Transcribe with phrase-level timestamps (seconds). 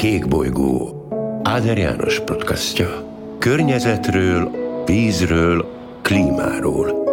[0.00, 1.06] Kék bolygó
[1.42, 3.16] Áder János podcastja.
[3.38, 4.50] Környezetről,
[4.86, 5.66] vízről,
[6.02, 7.04] klímáról.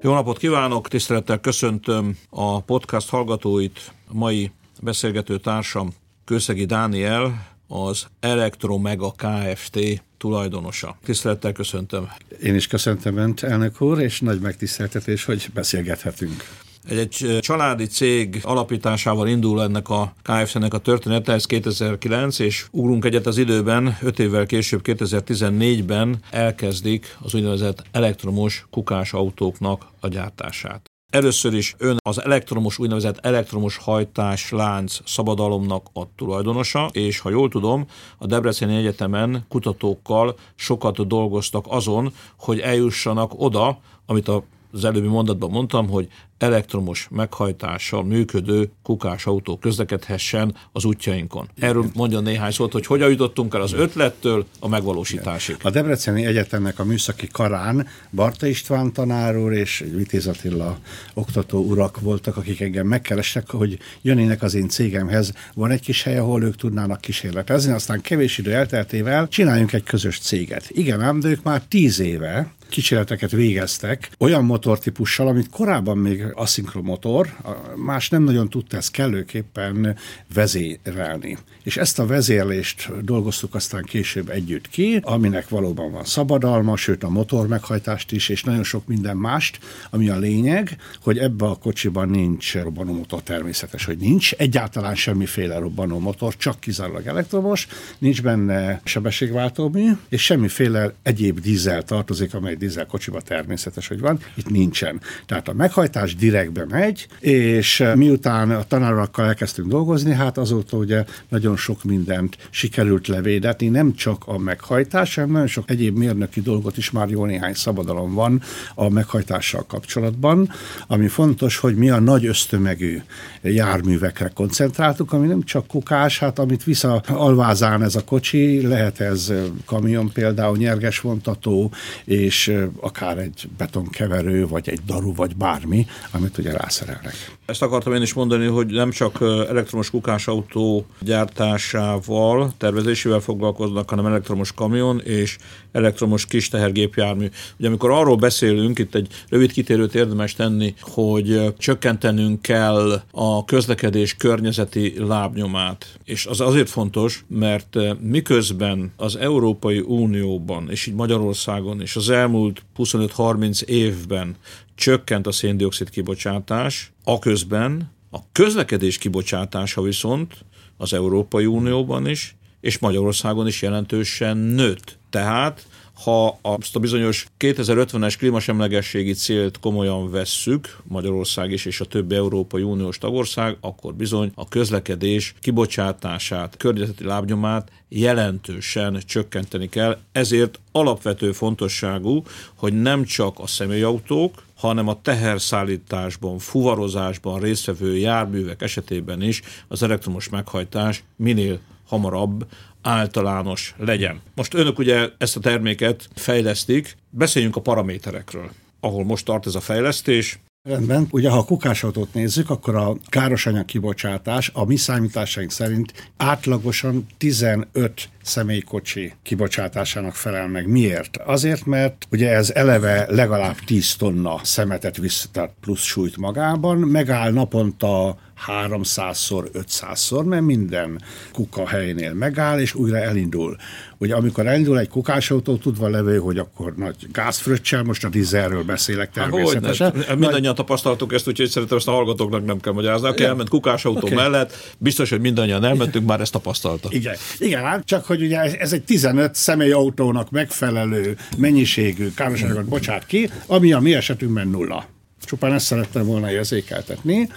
[0.00, 4.50] Jó napot kívánok, tisztelettel köszöntöm a podcast hallgatóit, a mai
[4.80, 5.90] beszélgető társam
[6.24, 9.78] Kőszegi Dániel, az Elektromega Kft.
[10.18, 10.96] tulajdonosa.
[11.04, 12.08] Tisztelettel köszöntöm.
[12.42, 16.63] Én is köszöntöm Önt, elnök úr, és nagy megtiszteltetés, hogy beszélgethetünk.
[16.88, 23.26] Egy, családi cég alapításával indul ennek a KFC-nek a története, ez 2009, és ugrunk egyet
[23.26, 30.84] az időben, 5 évvel később, 2014-ben elkezdik az úgynevezett elektromos kukás autóknak a gyártását.
[31.12, 37.48] Először is ön az elektromos, úgynevezett elektromos hajtás lánc szabadalomnak a tulajdonosa, és ha jól
[37.48, 37.86] tudom,
[38.18, 45.50] a Debreceni Egyetemen kutatókkal sokat dolgoztak azon, hogy eljussanak oda, amit a az előbbi mondatban
[45.50, 51.48] mondtam, hogy elektromos meghajtással működő kukás autó közlekedhessen az útjainkon.
[51.58, 55.56] Erről mondja néhány szót, hogy hogyan jutottunk el az ötlettől a megvalósításig.
[55.62, 60.78] A Debreceni Egyetemnek a műszaki karán Barta István tanár úr és Vitéz Attila
[61.14, 65.32] oktató urak voltak, akik engem megkerestek, hogy jönnének az én cégemhez.
[65.54, 70.18] Van egy kis hely, ahol ők tudnának kísérletezni, aztán kevés idő elteltével csináljunk egy közös
[70.18, 70.66] céget.
[70.68, 76.84] Igen, ám, de ők már tíz éve kísérleteket végeztek olyan motortípussal, amit korábban még aszinkron
[76.84, 77.36] motor,
[77.76, 79.96] más nem nagyon tudta ezt kellőképpen
[80.34, 81.38] vezérelni.
[81.62, 87.08] És ezt a vezérlést dolgoztuk aztán később együtt ki, aminek valóban van szabadalma, sőt a
[87.08, 89.58] motor meghajtást is, és nagyon sok minden mást,
[89.90, 96.36] ami a lényeg, hogy ebbe a kocsiban nincs robbanómotor természetes, hogy nincs egyáltalán semmiféle robbanómotor,
[96.36, 97.66] csak kizárólag elektromos,
[97.98, 104.50] nincs benne sebességváltómű, és semmiféle egyéb dízel tartozik, amely dízel kocsiba természetes, hogy van, itt
[104.50, 105.00] nincsen.
[105.26, 111.56] Tehát a meghajtás direktbe megy, és miután a tanárokkal elkezdtünk dolgozni, hát azóta ugye nagyon
[111.56, 116.90] sok mindent sikerült levédetni, nem csak a meghajtás, hanem nagyon sok egyéb mérnöki dolgot is
[116.90, 118.42] már jó néhány szabadalom van
[118.74, 120.50] a meghajtással kapcsolatban,
[120.86, 123.02] ami fontos, hogy mi a nagy ösztömegű
[123.42, 129.32] járművekre koncentráltuk, ami nem csak kukás, hát amit vissza alvázán ez a kocsi, lehet ez
[129.64, 131.72] kamion például, nyerges vontató,
[132.04, 137.14] és akár egy betonkeverő, vagy egy daru, vagy bármi, amit ugye rászerelnek.
[137.46, 144.52] Ezt akartam én is mondani, hogy nem csak elektromos kukásautó gyártásával, tervezésével foglalkoznak, hanem elektromos
[144.52, 145.36] kamion és
[145.72, 147.28] elektromos kis tehergépjármű.
[147.58, 154.14] Ugye amikor arról beszélünk, itt egy rövid kitérőt érdemes tenni, hogy csökkentenünk kell a közlekedés
[154.14, 155.86] környezeti lábnyomát.
[156.04, 162.43] És az azért fontos, mert miközben az Európai Unióban, és így Magyarországon, és az elmúlt
[162.76, 164.36] 25-30 évben
[164.74, 170.44] csökkent a széndiokszid kibocsátás, aközben a közlekedés kibocsátása viszont
[170.76, 174.98] az Európai Unióban is, és Magyarországon is jelentősen nőtt.
[175.10, 175.66] Tehát
[176.02, 182.62] ha azt a bizonyos 2050-es klímasemlegességi célt komolyan vesszük, Magyarország is és a többi Európai
[182.62, 189.98] Uniós tagország, akkor bizony a közlekedés kibocsátását, környezeti lábnyomát jelentősen csökkenteni kell.
[190.12, 192.22] Ezért alapvető fontosságú,
[192.54, 200.28] hogy nem csak a személyautók, hanem a teherszállításban, fuvarozásban résztvevő járművek esetében is az elektromos
[200.28, 202.46] meghajtás minél hamarabb
[202.82, 204.20] általános legyen.
[204.34, 208.50] Most önök ugye ezt a terméket fejlesztik, beszéljünk a paraméterekről
[208.84, 210.38] ahol most tart ez a fejlesztés.
[210.68, 211.06] Rendben.
[211.10, 218.08] Ugye, ha a kukásautót nézzük, akkor a károsanyag kibocsátás a mi számításaink szerint átlagosan 15
[218.22, 220.68] személykocsi kibocsátásának felel meg.
[220.68, 221.16] Miért?
[221.16, 227.32] Azért, mert ugye ez eleve legalább 10 tonna szemetet visz, tehát plusz súlyt magában, megáll
[227.32, 233.56] naponta 300-szor, 500-szor, mert minden kuka helynél megáll, és újra elindul.
[233.98, 239.10] Ugye amikor elindul egy kukásautó, tudva levő, hogy akkor nagy gázfröccsel, most a dízelről beszélek
[239.10, 240.02] természetesen.
[240.06, 243.08] Há, mindannyian tapasztaltuk ezt, úgyhogy szerintem ezt a hallgatóknak nem kell magyarázni.
[243.08, 244.14] Aki elment kukásautó okay.
[244.14, 246.88] mellett, biztos, hogy mindannyian elmentünk, már ezt tapasztalta.
[246.92, 253.30] Igen, Igen hát csak hogy ugye ez egy 15 személyautónak megfelelő mennyiségű károsanyagot bocsát ki,
[253.46, 254.93] ami a mi esetünkben nulla.
[255.24, 257.28] Csupán ezt szerettem volna érzékeltetni.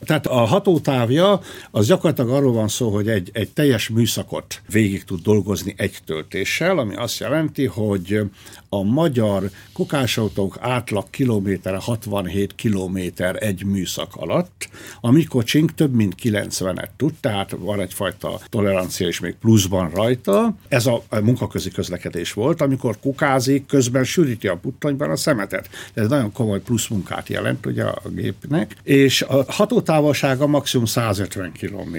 [0.00, 1.40] Tehát a hatótávja
[1.70, 6.78] az gyakorlatilag arról van szó, hogy egy, egy teljes műszakot végig tud dolgozni egy töltéssel,
[6.78, 8.20] ami azt jelenti, hogy
[8.68, 14.68] a magyar kukásautók átlag kilométerre 67 kilométer egy műszak alatt,
[15.00, 20.54] a mi kocsink több mint 90-et tud, tehát van egyfajta tolerancia is még pluszban rajta.
[20.68, 25.68] Ez a munkaközi közlekedés volt, amikor kukázik, közben sűríti a puttonyban a szemetet.
[25.94, 31.96] Ez nagyon komoly plusz munkát jelent ugye a gépnek, és a hatótávolsága maximum 150 km,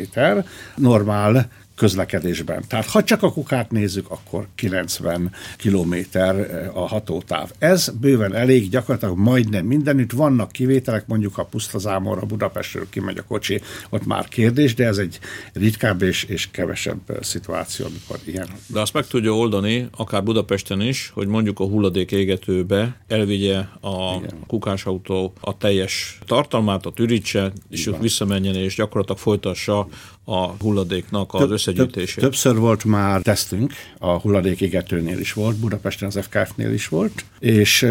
[0.76, 1.50] normál
[1.84, 2.64] közlekedésben.
[2.68, 7.52] Tehát ha csak a kukát nézzük, akkor 90 kilométer eh, a hatótáv.
[7.60, 10.12] Ez bőven elég, gyakorlatilag majdnem mindenütt.
[10.12, 15.20] Vannak kivételek, mondjuk a pusztazámorra Budapestről kimegy a kocsi, ott már kérdés, de ez egy
[15.54, 18.48] ritkább és, és kevesebb eh, szituáció, amikor ilyen.
[18.68, 24.16] De azt meg tudja oldani, akár Budapesten is, hogy mondjuk a hulladék égetőbe elvigye a
[24.18, 24.40] Igen.
[24.48, 29.88] kukásautó a teljes tartalmát, a ürítse, és ott visszamenjen, és gyakorlatilag folytassa
[30.26, 32.16] a hulladéknak az összegyűjtését.
[32.16, 37.26] Több, többször volt már tesztünk, a hulladék égetőnél is volt, Budapesten az FKF-nél is volt,
[37.40, 37.88] és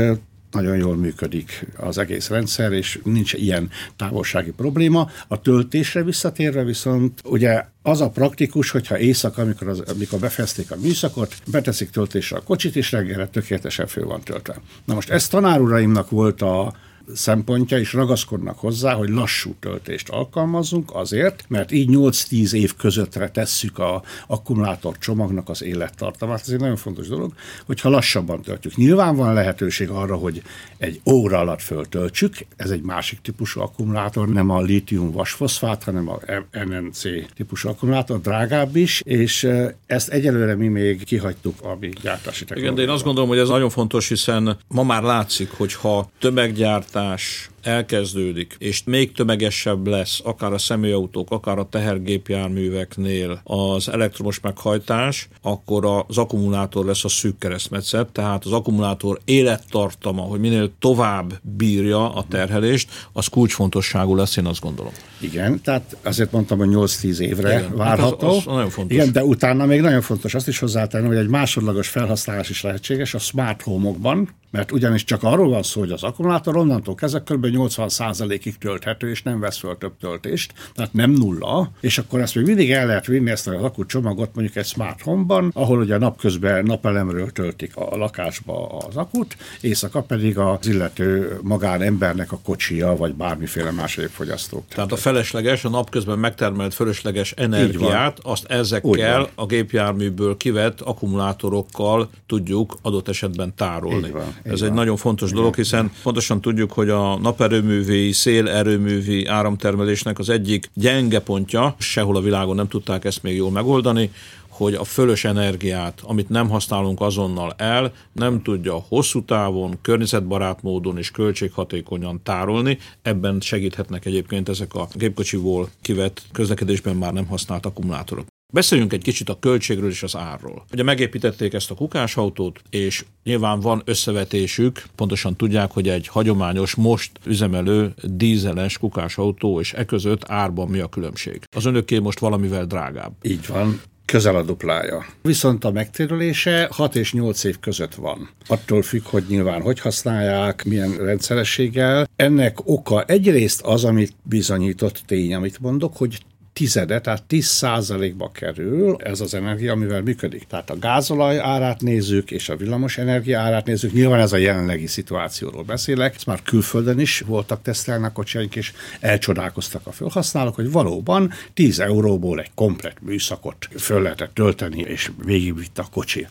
[0.52, 5.10] nagyon jól működik az egész rendszer, és nincs ilyen távolsági probléma.
[5.28, 10.76] A töltésre visszatérve viszont ugye az a praktikus, hogyha éjszaka, amikor, az, amikor befejezték a
[10.82, 14.60] műszakot, beteszik töltésre a kocsit, és reggelre tökéletesen föl van töltve.
[14.84, 16.74] Na most ez tanáruraimnak volt a
[17.14, 23.78] szempontja, és ragaszkodnak hozzá, hogy lassú töltést alkalmazzunk azért, mert így 8-10 év közöttre tesszük
[23.78, 26.40] a akkumulátor csomagnak az élettartamát.
[26.40, 27.32] Ez egy nagyon fontos dolog,
[27.66, 28.76] hogyha lassabban töltjük.
[28.76, 30.42] Nyilván van lehetőség arra, hogy
[30.78, 36.18] egy óra alatt föltöltsük, ez egy másik típusú akkumulátor, nem a lítium vasfoszfát, hanem a
[36.64, 37.02] NNC
[37.34, 39.48] típusú akkumulátor, drágább is, és
[39.86, 43.48] ezt egyelőre mi még kihagytuk a mi gyártási Igen, de én azt gondolom, hogy ez
[43.48, 50.52] nagyon fontos, hiszen ma már látszik, hogyha tömeggyárt Thash elkezdődik, és még tömegesebb lesz, akár
[50.52, 58.08] a személyautók, akár a tehergépjárműveknél az elektromos meghajtás, akkor az akkumulátor lesz a szűk keresztmetszet,
[58.08, 64.60] tehát az akkumulátor élettartama, hogy minél tovább bírja a terhelést, az kulcsfontosságú lesz, én azt
[64.60, 64.92] gondolom.
[65.20, 68.26] Igen, tehát azért mondtam, hogy 8-10 évre Igen, várható.
[68.26, 68.96] Hát az, az nagyon fontos.
[68.96, 73.14] Igen, de utána még nagyon fontos azt is hozzátenni, hogy egy másodlagos felhasználás is lehetséges
[73.14, 77.46] a smart home-okban, mert ugyanis csak arról van szó, hogy az akkumulátor onnantól kezdve kb.
[77.52, 82.44] 80%-ig tölthető, és nem vesz föl több töltést, tehát nem nulla, és akkor ezt még
[82.44, 86.64] mindig el lehet vinni ezt az akut csomagot mondjuk egy smart home-ban, ahol ugye napközben
[86.64, 93.70] napelemről töltik a lakásba az akut, éjszaka pedig az illető magánembernek a kocsia, vagy bármiféle
[93.70, 94.64] más fogyasztó.
[94.68, 102.76] Tehát a felesleges, a napközben megtermelt fölösleges energiát, azt ezekkel a gépjárműből kivett akkumulátorokkal tudjuk
[102.82, 104.12] adott esetben tárolni.
[104.42, 105.40] Ez egy nagyon fontos Igen.
[105.40, 112.20] dolog, hiszen pontosan tudjuk, hogy a naperőművi, szélerőművi áramtermelésnek az egyik gyenge pontja, sehol a
[112.20, 114.10] világon nem tudták ezt még jól megoldani,
[114.48, 120.98] hogy a fölös energiát, amit nem használunk azonnal el, nem tudja hosszú távon, környezetbarát módon
[120.98, 122.78] és költséghatékonyan tárolni.
[123.02, 128.26] Ebben segíthetnek egyébként ezek a gépkocsiból kivett közlekedésben már nem használt akkumulátorok.
[128.54, 130.64] Beszéljünk egy kicsit a költségről és az árról.
[130.72, 137.10] Ugye megépítették ezt a kukásautót, és nyilván van összevetésük, pontosan tudják, hogy egy hagyományos, most
[137.26, 141.42] üzemelő dízeles kukásautó és e között árban mi a különbség.
[141.56, 143.12] Az önöké most valamivel drágább.
[143.22, 145.06] Így van közel a duplája.
[145.22, 148.30] Viszont a megtérülése 6 és 8 év között van.
[148.46, 152.08] Attól függ, hogy nyilván hogy használják, milyen rendszerességgel.
[152.16, 156.18] Ennek oka egyrészt az, amit bizonyított tény, amit mondok, hogy
[156.52, 160.46] tizede, tehát 10 százalékba kerül ez az energia, amivel működik.
[160.46, 163.92] Tehát a gázolaj árát nézzük, és a villamos energia árát nézzük.
[163.92, 166.14] Nyilván ez a jelenlegi szituációról beszélek.
[166.14, 172.40] Ez már külföldön is voltak a kocsiaink, és elcsodálkoztak a felhasználók, hogy valóban 10 euróból
[172.40, 176.26] egy komplet műszakot föl lehetett tölteni, és végigvitt a kocsi.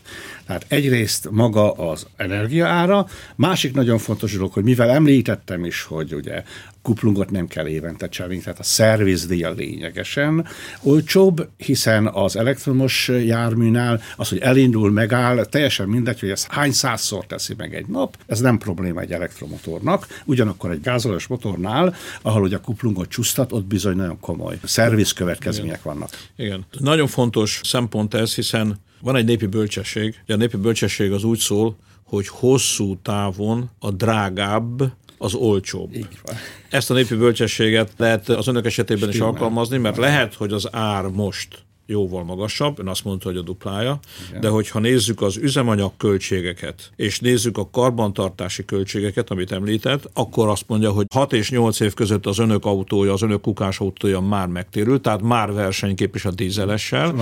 [0.52, 3.06] Tehát egyrészt maga az energia ára,
[3.36, 6.42] másik nagyon fontos dolog, hogy mivel említettem is, hogy ugye
[6.82, 10.46] kuplungot nem kell évente cserélni, tehát a szervizdíja lényegesen
[10.82, 17.26] olcsóbb, hiszen az elektromos járműnál az, hogy elindul, megáll, teljesen mindegy, hogy ez hány százszor
[17.26, 22.56] teszi meg egy nap, ez nem probléma egy elektromotornak, ugyanakkor egy gázolajos motornál, ahol ugye
[22.56, 25.92] a kuplungot csúsztat, ott bizony nagyon komoly szerviz következmények Igen.
[25.94, 26.10] vannak.
[26.36, 26.66] Igen.
[26.78, 31.76] Nagyon fontos szempont ez, hiszen van egy népi bölcsesség, a népi bölcsesség az úgy szól,
[32.04, 35.94] hogy hosszú távon a drágább az olcsóbb.
[35.94, 36.34] Így van.
[36.70, 39.28] Ezt a népi bölcsességet lehet az önök esetében Stimmel.
[39.28, 43.42] is alkalmazni, mert lehet, hogy az ár most jóval magasabb, ön azt mondta, hogy a
[43.42, 44.40] duplája, Igen.
[44.40, 50.64] de hogyha nézzük az üzemanyag költségeket, és nézzük a karbantartási költségeket, amit említett, akkor azt
[50.66, 54.46] mondja, hogy 6 és 8 év között az önök autója, az önök kukás autója már
[54.46, 57.12] megtérül, tehát már versenyképes a dízelessel.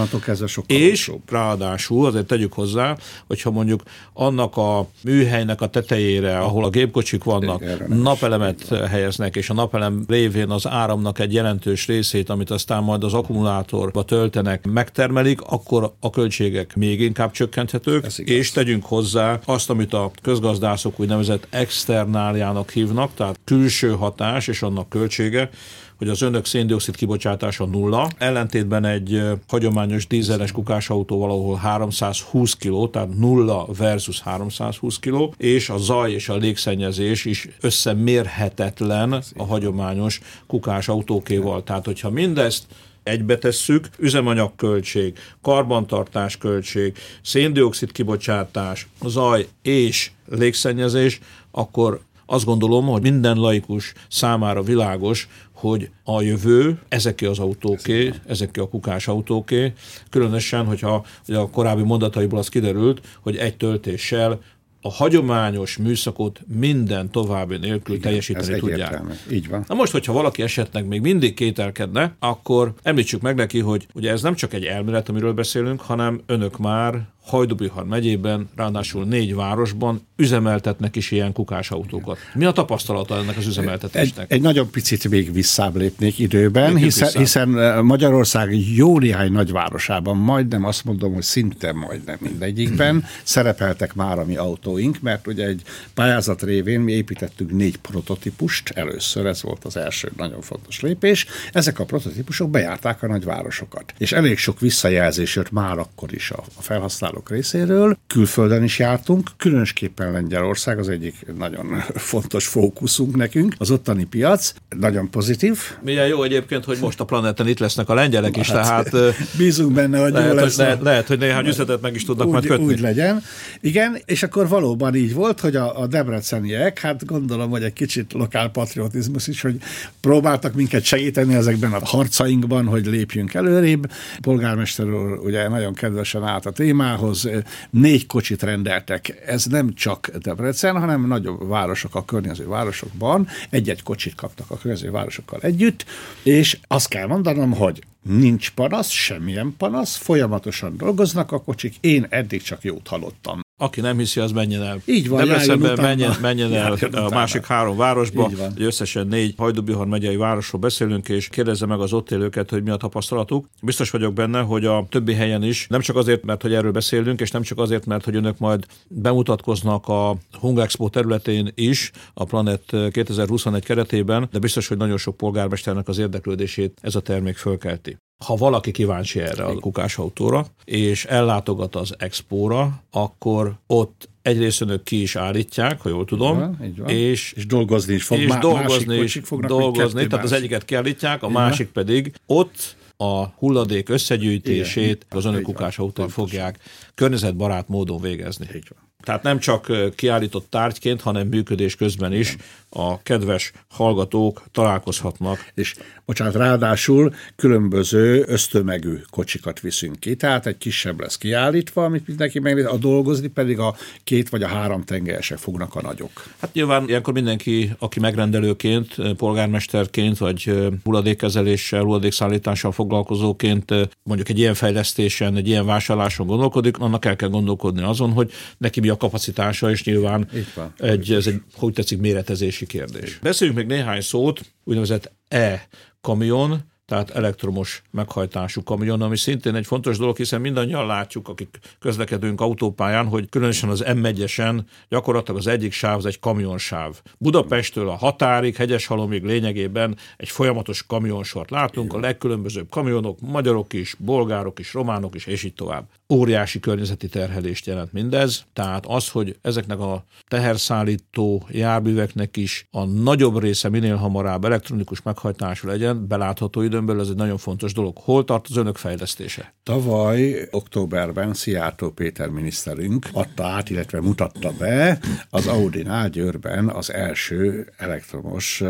[0.67, 1.31] És olcsóbb.
[1.31, 2.97] ráadásul, azért tegyük hozzá,
[3.27, 9.55] hogyha mondjuk annak a műhelynek a tetejére, ahol a gépkocsik vannak, napelemet helyeznek, és a
[9.55, 15.41] napelem révén az áramnak egy jelentős részét, amit aztán majd az akkumulátorba töltenek, cégek megtermelik,
[15.41, 22.71] akkor a költségek még inkább csökkenthetők, és tegyünk hozzá azt, amit a közgazdászok úgynevezett externáliának
[22.71, 25.51] hívnak, tehát külső hatás és annak költsége,
[25.97, 33.19] hogy az önök széndiokszid kibocsátása nulla, ellentétben egy hagyományos dízeles kukásautó valahol 320 kg, tehát
[33.19, 41.63] nulla versus 320 kg, és a zaj és a légszennyezés is összemérhetetlen a hagyományos kukásautókéval.
[41.63, 42.67] Tehát, hogyha mindezt
[43.03, 53.37] egybe tesszük, üzemanyagköltség, karbantartás költség, széndiokszid kibocsátás, zaj és légszennyezés, akkor azt gondolom, hogy minden
[53.37, 59.73] laikus számára világos, hogy a jövő ezeké az autóké, ezeké a kukás autóké,
[60.11, 64.41] különösen, hogyha ugye a korábbi mondataiból az kiderült, hogy egy töltéssel
[64.83, 69.03] a hagyományos műszakot minden további nélkül Igen, teljesíteni tudják.
[69.31, 69.65] Így van.
[69.69, 74.23] Na most, hogyha valaki esetleg még mindig kételkedne, akkor említsük meg neki, hogy ugye ez
[74.23, 80.97] nem csak egy elmélet, amiről beszélünk, hanem önök már Hajdubihar megyében, ráadásul négy városban üzemeltetnek
[80.97, 82.19] is ilyen kukásautókat.
[82.35, 84.25] Mi a tapasztalata ennek az üzemeltetésnek?
[84.31, 90.17] Egy, egy nagyon picit még visszább lépnék időben, hiszen, hiszen eh, Magyarország jó néhány nagyvárosában,
[90.17, 95.63] majdnem azt mondom, hogy szinte majdnem mindegyikben szerepeltek már a mi autóink, mert ugye egy
[95.95, 101.27] pályázat révén mi építettünk négy prototípust, először ez volt az első nagyon fontos lépés.
[101.53, 106.45] Ezek a prototípusok bejárták a nagyvárosokat, és elég sok visszajelzés jött már akkor is a,
[106.57, 107.97] a felhasználók vásárlók részéről.
[108.07, 113.55] Külföldön is jártunk, különösképpen Lengyelország az egyik nagyon fontos fókuszunk nekünk.
[113.59, 115.59] Az ottani piac nagyon pozitív.
[115.83, 119.17] Milyen jó egyébként, hogy most a planeten itt lesznek a lengyelek is, hát, tehát...
[119.39, 120.57] Bízunk benne, hogy lehet, jó lesz.
[120.57, 122.65] Hogy, lehet, lehet, hogy néhány üzletet meg is tudnak úgy, majd kötni.
[122.65, 123.23] Úgy legyen.
[123.61, 128.13] Igen, és akkor valóban így volt, hogy a, a debreceniek, hát gondolom, hogy egy kicsit
[128.13, 129.57] lokálpatriotizmus is, hogy
[130.01, 133.91] próbáltak minket segíteni ezekben a harcainkban, hogy lépjünk előrébb.
[134.21, 137.29] Polgármester úr ugye nagyon kedvesen állt a témához, magához
[137.71, 139.23] négy kocsit rendeltek.
[139.27, 143.29] Ez nem csak Debrecen, hanem nagyobb városok a környező városokban.
[143.51, 145.85] Egy-egy kocsit kaptak a környező városokkal együtt,
[146.23, 152.43] és azt kell mondanom, hogy nincs panasz, semmilyen panasz, folyamatosan dolgoznak a kocsik, én eddig
[152.43, 153.41] csak jót hallottam.
[153.63, 154.83] Aki nem hiszi, az menjen el.
[154.85, 160.17] Így van, Debrecenben menjen, menjen el a másik három városba, hogy összesen négy Hajdubihar megyei
[160.17, 163.47] városról beszélünk, és kérdezze meg az ott élőket, hogy mi a tapasztalatuk.
[163.63, 167.21] Biztos vagyok benne, hogy a többi helyen is, nem csak azért, mert hogy erről beszélünk,
[167.21, 172.63] és nem csak azért, mert hogy önök majd bemutatkoznak a Hungexpo területén is, a Planet
[172.91, 178.35] 2021 keretében, de biztos, hogy nagyon sok polgármesternek az érdeklődését ez a termék fölkelti ha
[178.35, 185.17] valaki kíváncsi erre a kukásautóra, és ellátogat az expóra, akkor ott egyrészt önök ki is
[185.17, 186.89] állítják, ha jól tudom, így van, így van.
[186.89, 191.23] És, és dolgozni is fog, és má, dolgozni is fognak, dolgozni, tehát az egyiket kiállítják,
[191.23, 191.85] a így másik van.
[191.85, 196.59] pedig ott a hulladék összegyűjtését Igen, az önök kukásautói fogják
[196.95, 198.47] környezetbarát módon végezni.
[198.55, 198.89] Így van.
[199.03, 202.37] Tehát nem csak kiállított tárgyként, hanem működés közben is
[202.69, 205.51] a kedves hallgatók találkozhatnak.
[205.55, 205.75] És
[206.11, 212.67] bocsánat, ráadásul különböző ösztömegű kocsikat viszünk ki, tehát egy kisebb lesz kiállítva, amit mindenki megnéz,
[212.67, 216.11] a dolgozni pedig a két vagy a három tengelyesek fognak a nagyok.
[216.41, 220.53] Hát nyilván ilyenkor mindenki, aki megrendelőként, polgármesterként, vagy
[220.85, 223.71] hulladékkezeléssel, hulladékszállítással foglalkozóként
[224.03, 228.81] mondjuk egy ilyen fejlesztésen, egy ilyen vásárláson gondolkodik, annak el kell gondolkodni azon, hogy neki
[228.81, 230.29] mi a kapacitása, és nyilván
[230.77, 233.19] egy, ez egy, hogy tetszik, méretezési kérdés.
[233.23, 240.17] Beszéljünk még néhány szót, úgynevezett e-kamion, tehát elektromos meghajtású kamion, ami szintén egy fontos dolog,
[240.17, 246.07] hiszen mindannyian látjuk, akik közlekedünk autópályán, hogy különösen az M1-esen gyakorlatilag az egyik sáv az
[246.07, 247.01] egy kamionsáv.
[247.19, 254.59] Budapesttől a határig, Hegyeshalomig lényegében egy folyamatos kamionsort látunk, a legkülönbözőbb kamionok, magyarok is, bolgárok
[254.59, 255.89] is, románok is, és így tovább.
[256.09, 263.39] Óriási környezeti terhelést jelent mindez, tehát az, hogy ezeknek a teherszállító járműveknek is a nagyobb
[263.39, 267.97] része minél hamarabb elektronikus meghajtású legyen, belátható belül ez egy nagyon fontos dolog.
[267.99, 269.55] Hol tart az önök fejlesztése?
[269.63, 274.99] Tavaly októberben Szijjártó Péter miniszterünk adta át, illetve mutatta be
[275.31, 278.63] az Audi Győrben az első elektromos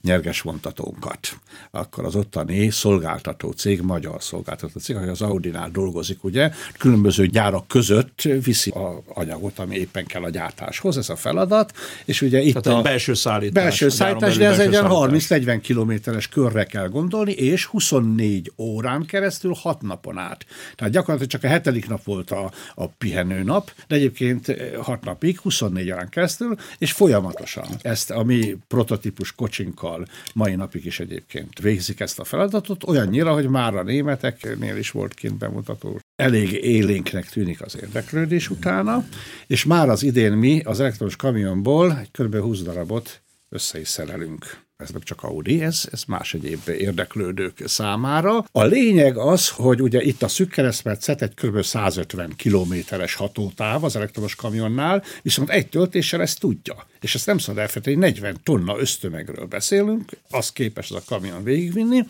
[0.00, 1.38] nyerges vontatónkat.
[1.70, 7.68] Akkor az ottani szolgáltató cég, magyar szolgáltató cég, hogy az Audi-nál dolgozik, ugye, különböző gyárak
[7.68, 11.72] között viszi a anyagot, ami éppen kell a gyártáshoz, ez a feladat,
[12.04, 13.62] és ugye itt Tehát a belső szállítás.
[13.62, 19.52] Belső szállítás, de ez egy olyan 30-40 kilométeres körre kell gondolni, és 24 órán keresztül
[19.52, 20.46] 6 napon át.
[20.74, 25.38] Tehát gyakorlatilag csak a hetedik nap volt a, a pihenő nap, de egyébként 6 napig,
[25.38, 32.00] 24 órán keresztül, és folyamatosan ezt a mi prototípus kocsinkkal mai napig is egyébként végzik
[32.00, 35.98] ezt a feladatot, olyannyira, hogy már a németeknél is volt kint bemutató.
[36.16, 39.04] Elég élénknek tűnik az érdeklődés utána,
[39.46, 42.36] és már az idén mi az elektromos kamionból egy kb.
[42.36, 48.44] 20 darabot össze is szerelünk ez nem csak Audi, ez, ez más egyéb érdeklődők számára.
[48.52, 51.62] A lényeg az, hogy ugye itt a szűk keresztmetszet egy kb.
[51.62, 56.86] 150 kilométeres hatótáv az elektromos kamionnál, viszont egy töltéssel ezt tudja.
[57.00, 62.04] És ezt nem szabad elfelejteni, 40 tonna ösztömegről beszélünk, az képes az a kamion végigvinni,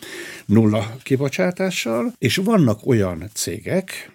[0.45, 4.11] nulla kibocsátással, és vannak olyan cégek,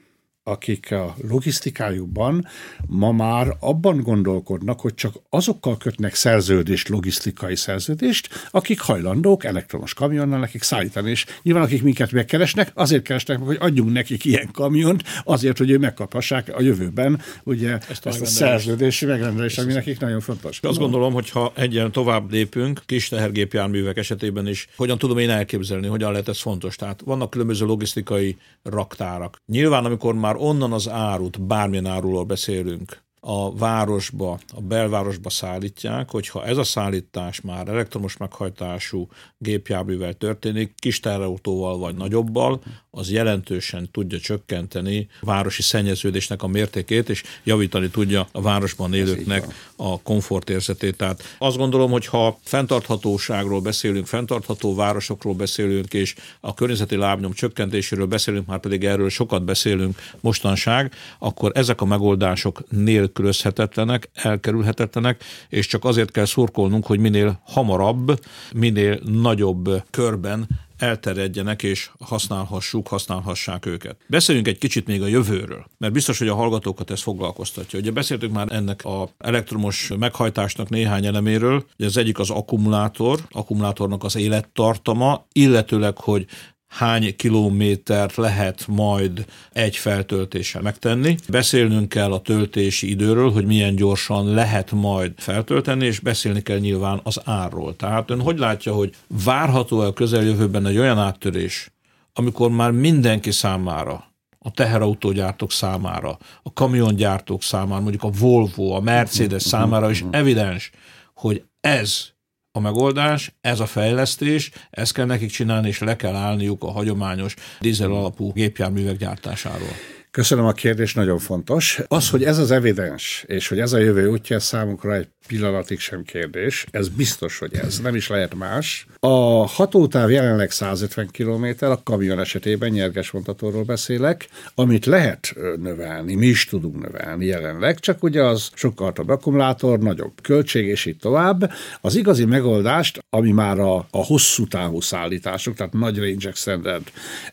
[0.49, 2.47] akik a logisztikájukban
[2.87, 10.39] ma már abban gondolkodnak, hogy csak azokkal kötnek szerződést, logisztikai szerződést, akik hajlandók elektromos kamionnal
[10.39, 11.11] nekik szállítani.
[11.11, 15.71] És nyilván akik minket megkeresnek, azért keresnek meg, hogy adjunk nekik ilyen kamiont, azért, hogy
[15.71, 20.59] ő megkaphassák a jövőben ugye ezt a, ezt a szerződési megrendelést, ami nekik nagyon fontos.
[20.63, 25.87] Azt gondolom, hogy ha egyen tovább lépünk, kis tehergépjárművek esetében is, hogyan tudom én elképzelni,
[25.87, 26.77] hogyan lehet ez fontos.
[26.77, 29.37] Tehát vannak különböző logisztikai raktárak.
[29.47, 36.11] Nyilván, amikor már már onnan az árut, bármilyen áruról beszélünk, a városba, a belvárosba szállítják,
[36.11, 42.61] hogyha ez a szállítás már elektromos meghajtású gépjárművel történik, kis terautóval vagy nagyobbal,
[42.97, 49.47] az jelentősen tudja csökkenteni a városi szennyeződésnek a mértékét, és javítani tudja a városban élőknek
[49.77, 50.97] a komfortérzetét.
[50.97, 58.07] Tehát azt gondolom, hogy ha fenntarthatóságról beszélünk, fenntartható városokról beszélünk, és a környezeti lábnyom csökkentéséről
[58.07, 65.85] beszélünk, már pedig erről sokat beszélünk mostanság, akkor ezek a megoldások nélkülözhetetlenek, elkerülhetetlenek, és csak
[65.85, 68.21] azért kell szurkolnunk, hogy minél hamarabb,
[68.53, 70.47] minél nagyobb körben
[70.79, 73.97] elterjedjenek és használhassuk, használhassák őket.
[74.09, 77.79] Beszéljünk egy kicsit még a jövőről, mert biztos, hogy a hallgatókat ez foglalkoztatja.
[77.79, 84.05] Ugye beszéltünk már ennek a elektromos meghajtásnak néhány eleméről, ugye az egyik az akkumulátor, akkumulátornak
[84.05, 86.27] az élettartama, illetőleg, hogy
[86.69, 91.17] hány kilométert lehet majd egy feltöltéssel megtenni.
[91.29, 97.01] Beszélnünk kell a töltési időről, hogy milyen gyorsan lehet majd feltölteni, és beszélni kell nyilván
[97.03, 97.77] az árról.
[97.77, 98.95] Tehát ön hogy látja, hogy
[99.25, 101.71] várható a közeljövőben egy olyan áttörés,
[102.13, 109.43] amikor már mindenki számára a teherautógyártók számára, a kamiongyártók számára, mondjuk a Volvo, a Mercedes
[109.43, 110.71] számára is evidens,
[111.15, 112.15] hogy ez
[112.57, 117.35] a megoldás, ez a fejlesztés, ezt kell nekik csinálni, és le kell állniuk a hagyományos
[117.61, 119.96] dízel alapú gépjárművek gyártásáról.
[120.17, 121.81] Köszönöm a kérdést, nagyon fontos.
[121.89, 126.03] Az, hogy ez az evidens, és hogy ez a jövő útja, számunkra egy pillanatig sem
[126.03, 126.67] kérdés.
[126.71, 127.81] Ez biztos, hogy ez.
[127.81, 128.87] Nem is lehet más.
[129.01, 136.27] A hatótáv jelenleg 150 km, a kamion esetében nyerges vontatóról beszélek, amit lehet növelni, mi
[136.27, 141.53] is tudunk növelni jelenleg, csak ugye az sokkal több akkumulátor, nagyobb költség, és így tovább.
[141.81, 146.83] Az igazi megoldást, ami már a, a hosszú távú szállítások, tehát nagy range extended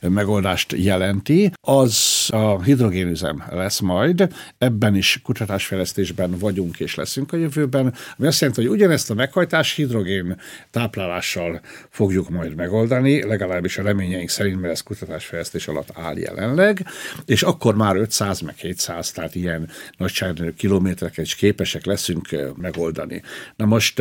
[0.02, 4.28] megoldást jelenti, az a hidrogénüzem lesz majd.
[4.58, 9.74] Ebben is kutatásfejlesztésben vagyunk és leszünk a jövőben, ami azt jelenti, hogy ugyanezt a meghajtás
[9.74, 10.40] hidrogén
[10.72, 16.86] táplálással fogjuk majd megoldani, legalábbis a reményeink szerint, mert ez kutatásfejlesztés alatt áll jelenleg,
[17.26, 23.22] és akkor már 500 meg 700, tehát ilyen nagyságrendű kilométereket is képesek leszünk megoldani.
[23.56, 24.00] Na most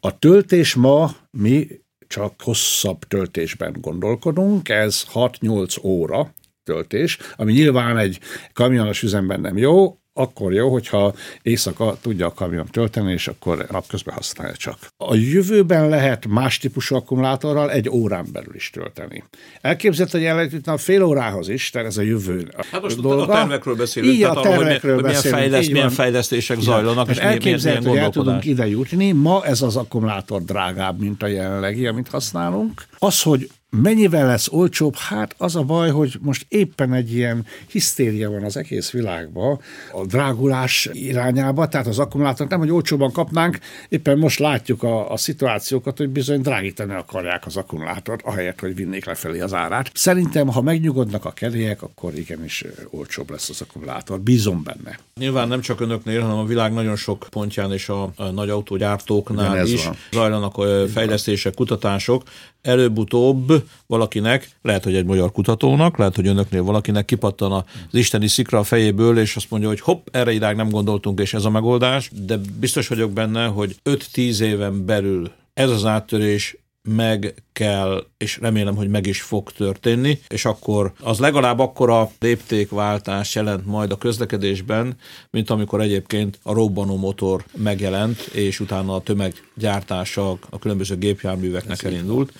[0.00, 1.66] a töltés ma mi
[2.06, 6.32] csak hosszabb töltésben gondolkodunk, ez 6-8 óra
[6.64, 8.18] töltés, ami nyilván egy
[8.52, 14.14] kamionos üzemben nem jó, akkor jó, hogyha éjszaka tudja a kamion tölteni, és akkor napközben
[14.14, 14.78] használja csak.
[14.96, 19.24] A jövőben lehet más típusú akkumulátorral egy órán belül is tölteni.
[19.60, 23.22] Elképzelhető, hogy jelenleg a fél órához is, tehát ez a jövő Hát most dolga.
[23.22, 26.72] a tervekről beszélünk, így tehát a tervekről arról, hogy milyen, fejleszt, milyen fejlesztések Igen.
[26.72, 29.12] zajlanak, és elképzelhető, hogy el tudunk ide jutni.
[29.12, 32.84] Ma ez az akkumulátor drágább, mint a jelenlegi, amit használunk.
[32.98, 33.50] Az, hogy
[33.82, 34.96] Mennyivel lesz olcsóbb?
[34.96, 39.60] Hát az a baj, hogy most éppen egy ilyen hisztéria van az egész világban
[39.92, 43.58] a drágulás irányába, tehát az akkumulátort nem, hogy olcsóban kapnánk,
[43.88, 49.04] éppen most látjuk a, a szituációkat, hogy bizony drágítani akarják az akkumulátort, ahelyett, hogy vinnék
[49.04, 49.90] lefelé az árát.
[49.94, 54.20] Szerintem, ha megnyugodnak a kedélyek, akkor igenis olcsóbb lesz az akkumulátor.
[54.20, 54.98] Bízom benne.
[55.20, 59.66] Nyilván nem csak önöknél, hanem a világ nagyon sok pontján és a, a nagy autógyártóknál
[59.66, 59.96] is van.
[60.12, 60.54] zajlanak
[60.92, 62.22] fejlesztések, kutatások.
[62.64, 63.52] Előbb-utóbb
[63.86, 68.62] valakinek, lehet, hogy egy magyar kutatónak, lehet, hogy önöknél valakinek kipattan az isteni szikra a
[68.62, 72.40] fejéből, és azt mondja, hogy hopp, erre idáig nem gondoltunk, és ez a megoldás, de
[72.60, 76.56] biztos vagyok benne, hogy 5-10 éven belül ez az áttörés
[76.88, 83.34] meg kell, és remélem, hogy meg is fog történni, és akkor az legalább akkora léptékváltás
[83.34, 84.96] jelent majd a közlekedésben,
[85.30, 92.32] mint amikor egyébként a robbanó motor megjelent, és utána a tömeggyártása a különböző gépjárműveknek elindult.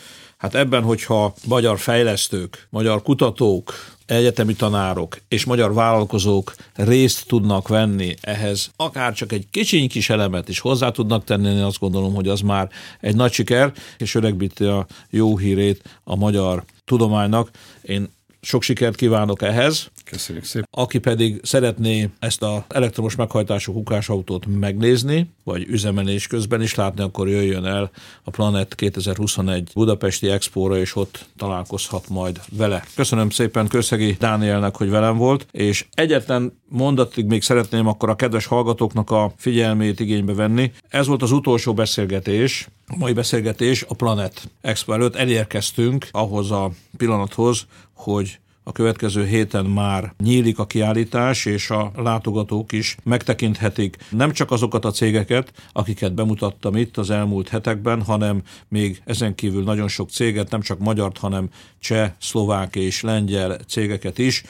[0.44, 3.72] Hát ebben, hogyha magyar fejlesztők, magyar kutatók,
[4.06, 10.48] egyetemi tanárok és magyar vállalkozók részt tudnak venni ehhez, akár csak egy kicsiny kis elemet
[10.48, 12.68] is hozzá tudnak tenni, én azt gondolom, hogy az már
[13.00, 17.50] egy nagy siker, és öregbíti a jó hírét a magyar tudománynak.
[17.82, 18.08] Én
[18.40, 19.90] sok sikert kívánok ehhez.
[20.04, 20.68] Köszönjük szépen.
[20.70, 27.28] Aki pedig szeretné ezt az elektromos meghajtású kukásautót megnézni, vagy üzemelés közben is látni, akkor
[27.28, 27.90] jöjjön el
[28.22, 32.84] a Planet 2021 Budapesti Expóra, és ott találkozhat majd vele.
[32.94, 38.46] Köszönöm szépen Köszegi Dánielnek, hogy velem volt, és egyetlen mondatig még szeretném akkor a kedves
[38.46, 40.72] hallgatóknak a figyelmét igénybe venni.
[40.88, 46.70] Ez volt az utolsó beszélgetés, a mai beszélgetés a Planet Expo előtt elérkeztünk ahhoz a
[46.96, 54.32] pillanathoz, hogy a következő héten már nyílik a kiállítás, és a látogatók is megtekinthetik nem
[54.32, 59.88] csak azokat a cégeket, akiket bemutattam itt az elmúlt hetekben, hanem még ezen kívül nagyon
[59.88, 61.48] sok céget, nem csak magyart, hanem
[61.78, 64.42] cseh, szlovák és lengyel cégeket is.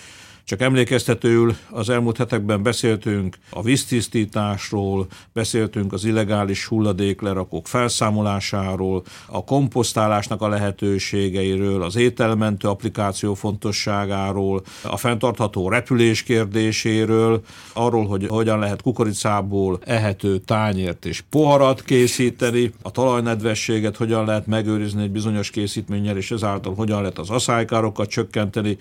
[0.47, 10.43] Csak emlékeztetőül az elmúlt hetekben beszéltünk a víztisztításról, beszéltünk az illegális hulladéklerakók felszámolásáról, a komposztálásnak
[10.43, 19.79] a lehetőségeiről, az ételmentő applikáció fontosságáról, a fenntartható repülés kérdéséről, arról, hogy hogyan lehet kukoricából
[19.85, 26.75] ehető tányért és poharat készíteni, a talajnedvességet hogyan lehet megőrizni egy bizonyos készítménnyel, és ezáltal
[26.75, 28.79] hogyan lehet az aszálykárokat csökkenteni,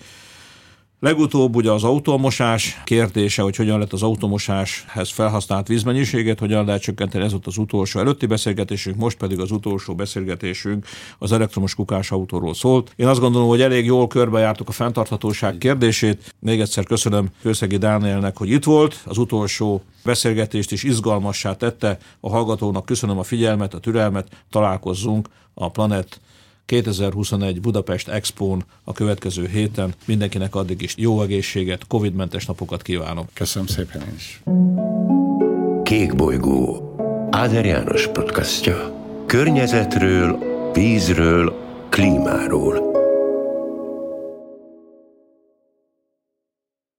[1.04, 7.24] Legutóbb ugye az automosás kérdése, hogy hogyan lehet az automosáshez felhasznált vízmennyiséget, hogyan lehet csökkenteni,
[7.24, 10.86] ez ott az utolsó előtti beszélgetésünk, most pedig az utolsó beszélgetésünk
[11.18, 12.92] az elektromos kukás autóról szólt.
[12.96, 16.34] Én azt gondolom, hogy elég jól körbejártuk a fenntarthatóság kérdését.
[16.38, 19.02] Még egyszer köszönöm Kőszegi Dánielnek, hogy itt volt.
[19.04, 21.98] Az utolsó beszélgetést is izgalmassá tette.
[22.20, 24.28] A hallgatónak köszönöm a figyelmet, a türelmet.
[24.50, 26.20] Találkozzunk a Planet
[26.66, 29.94] 2021 Budapest Expón a következő héten.
[30.04, 33.28] Mindenkinek addig is jó egészséget, Covid-mentes napokat kívánok.
[33.32, 34.42] Köszönöm szépen én is.
[35.82, 36.94] Kék bolygó.
[37.30, 38.92] Áder János podcastja.
[39.26, 40.38] Környezetről,
[40.72, 41.54] vízről,
[41.88, 42.93] klímáról.